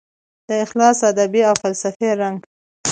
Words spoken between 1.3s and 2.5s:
او فلسفي رنګ